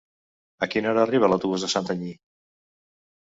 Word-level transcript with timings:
A 0.65 0.67
quina 0.75 0.89
hora 0.91 1.03
arriba 1.07 1.29
l'autobús 1.33 1.65
de 1.65 1.69
Santanyí? 1.73 2.13